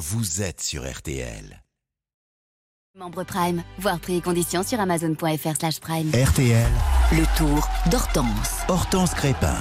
[0.00, 1.62] vous êtes sur RTL.
[2.98, 6.08] Membre Prime, voir prix et conditions sur amazon.fr slash prime.
[6.08, 6.72] RTL,
[7.12, 8.60] Le tour d'Hortense.
[8.68, 9.58] Hortense Crépin.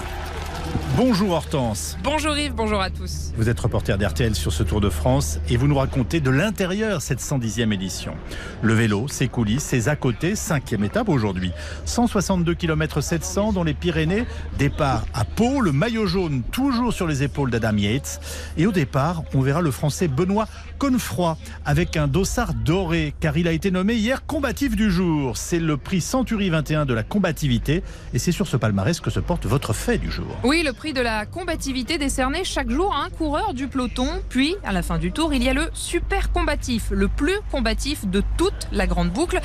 [0.98, 1.98] Bonjour Hortense.
[2.04, 3.32] Bonjour Yves, bonjour à tous.
[3.38, 7.02] Vous êtes reporter d'RTL sur ce Tour de France et vous nous racontez de l'intérieur
[7.02, 8.16] cette 110e édition.
[8.62, 11.52] Le vélo, ses coulisses, ses à côté, cinquième étape aujourd'hui.
[11.86, 14.26] 162 km 700 dans les Pyrénées.
[14.58, 18.20] Départ à Pau, le maillot jaune toujours sur les épaules d'Adam Yates.
[18.58, 20.48] Et au départ, on verra le français Benoît
[20.80, 25.38] Connefroy avec un dossard doré car il a été nommé hier combatif du jour.
[25.38, 29.20] C'est le prix Century 21 de la combativité et c'est sur ce palmarès que se
[29.20, 30.36] porte votre fait du jour.
[30.44, 34.08] Oui, le prix de la combativité décerné chaque jour à un coureur du peloton.
[34.30, 38.08] Puis, à la fin du tour, il y a le super combatif, le plus combatif
[38.08, 39.42] de toute la grande boucle.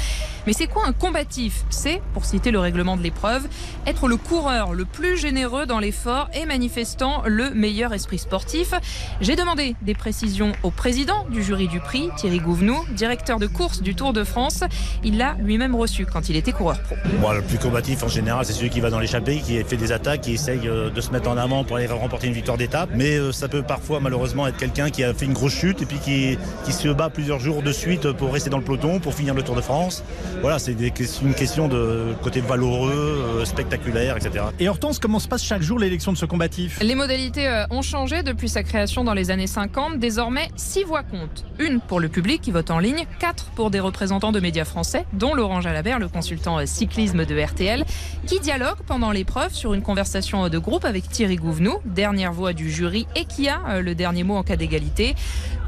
[0.47, 1.65] Mais c'est quoi un combatif?
[1.71, 3.49] C'est, pour citer le règlement de l'épreuve,
[3.85, 8.73] être le coureur le plus généreux dans l'effort et manifestant le meilleur esprit sportif.
[9.21, 13.83] J'ai demandé des précisions au président du jury du prix, Thierry Gouvenou, directeur de course
[13.83, 14.63] du Tour de France.
[15.03, 16.95] Il l'a lui-même reçu quand il était coureur pro.
[17.21, 19.91] Bon, le plus combatif en général, c'est celui qui va dans l'échappée, qui fait des
[19.91, 22.91] attaques, qui essaye euh, de se mettre en avant pour aller remporter une victoire d'étape.
[22.95, 25.87] Mais euh, ça peut parfois malheureusement être quelqu'un qui a fait une grosse chute et
[25.87, 29.15] puis qui, qui se bat plusieurs jours de suite pour rester dans le peloton, pour
[29.15, 30.03] finir le Tour de France.
[30.41, 34.47] Voilà, c'est une question de côté valeureux, euh, spectaculaire, etc.
[34.59, 36.79] Et Hortense, comment se passe chaque jour l'élection de ce combatif?
[36.83, 39.99] Les modalités euh, ont changé depuis sa création dans les années 50.
[39.99, 41.45] Désormais, six voix comptent.
[41.59, 45.07] Une pour le public qui vote en ligne, quatre pour des représentants de médias français,
[45.13, 47.85] dont Laurent Jalabert, le consultant cyclisme de RTL,
[48.27, 52.69] qui dialogue pendant l'épreuve sur une conversation de groupe avec Thierry Gouvenou, dernière voix du
[52.73, 55.15] jury et qui a euh, le dernier mot en cas d'égalité.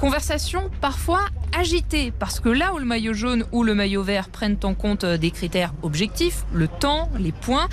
[0.01, 1.21] Conversation parfois
[1.57, 5.05] agitée, parce que là où le maillot jaune ou le maillot vert prennent en compte
[5.05, 7.69] euh, des critères objectifs, le temps, les points,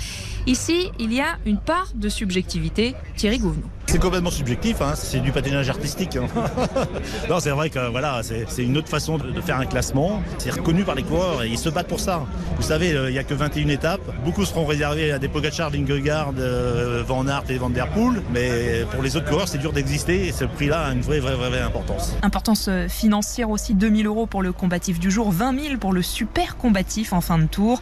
[0.46, 2.94] ici il y a une part de subjectivité.
[3.16, 3.68] Thierry Gouvenou.
[3.94, 6.16] C'est complètement subjectif, hein, c'est du patinage artistique.
[6.16, 6.26] hein.
[7.30, 10.20] non, c'est vrai que voilà, c'est une autre façon de, de faire un classement.
[10.38, 12.26] C'est reconnu par les coureurs et ils se battent pour ça.
[12.56, 14.00] Vous savez, euh, il n'y a que 21 étapes.
[14.24, 18.20] Beaucoup seront réservés à des Pogacar, Vingegaard, euh, Van Aert et Van Der Poel.
[18.32, 21.36] Mais pour les autres coureurs, c'est dur d'exister et ce prix-là a une vraie, vraie,
[21.36, 22.16] vraie, vraie importance.
[22.22, 26.02] Importance euh, financière aussi, 2000 euros pour le combatif du jour, 20 000 pour le
[26.02, 27.80] super combatif en fin de tour.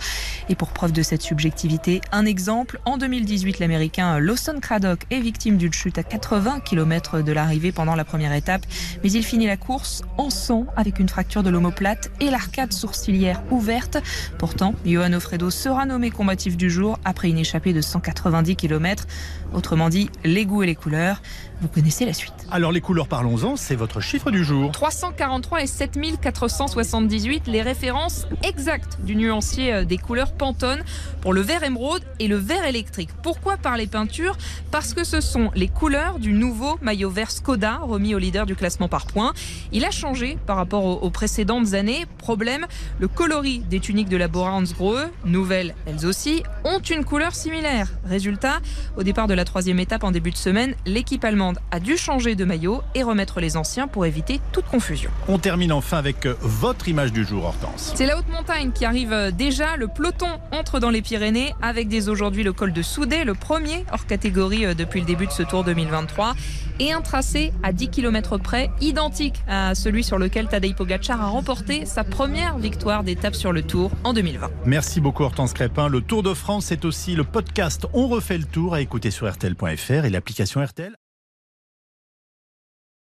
[0.51, 5.56] Et pour preuve de cette subjectivité, un exemple, en 2018, l'américain Lawson Craddock est victime
[5.56, 8.63] d'une chute à 80 km de l'arrivée pendant la première étape,
[9.03, 13.43] mais il finit la course en sang avec une fracture de l'omoplate et l'arcade sourcilière
[13.51, 13.99] ouverte.
[14.39, 19.07] Pourtant, Johan Ofredo sera nommé combatif du jour après une échappée de 190 km.
[19.55, 21.21] Autrement dit, les goûts et les couleurs.
[21.61, 22.33] Vous connaissez la suite.
[22.51, 24.73] Alors les couleurs, parlons-en, c'est votre chiffre du jour.
[24.73, 30.83] 343 et 7478, les références exactes du nuancier euh, des couleurs Pantone
[31.21, 33.11] pour le vert émeraude et le vert électrique.
[33.23, 34.37] Pourquoi parler peinture
[34.73, 38.54] Parce que ce sont les couleurs du nouveau maillot vert Skoda remis au leader du
[38.54, 39.34] classement par points.
[39.72, 42.06] Il a changé par rapport aux, aux précédentes années.
[42.16, 42.66] Problème,
[42.98, 47.88] le coloris des tuniques de la Bora Hansgrohe, nouvelles elles aussi, ont une couleur similaire.
[48.06, 48.60] Résultat,
[48.97, 52.36] au départ de la troisième étape en début de semaine, l'équipe allemande a dû changer
[52.36, 55.10] de maillot et remettre les anciens pour éviter toute confusion.
[55.28, 57.92] On termine enfin avec euh, votre image du jour, Hortense.
[57.94, 59.76] C'est la haute montagne qui arrive euh, déjà.
[59.76, 63.84] Le peloton entre dans les Pyrénées avec dès aujourd'hui le col de Soudé, le premier
[63.92, 66.34] hors catégorie euh, depuis le début de ce Tour 2023.
[66.81, 71.27] Et un tracé à 10 km près, identique à celui sur lequel Tadej Pogacar a
[71.27, 74.50] remporté sa première victoire d'étape sur le Tour en 2020.
[74.66, 75.88] Merci beaucoup Hortense Crépin.
[75.88, 79.31] Le Tour de France, c'est aussi le podcast On refait le tour à écouter sur
[79.31, 81.02] RTL.fr et l'application RTL.